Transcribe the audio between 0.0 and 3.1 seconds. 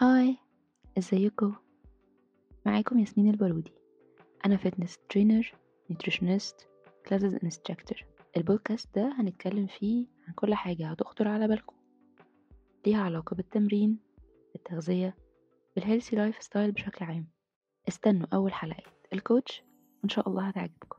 Hi ازيكم معاكم